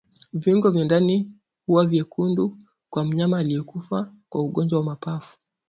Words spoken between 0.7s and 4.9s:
vya ndani huwa vyekundu kwa mnyama aliyekufa kwa ugonjwa wa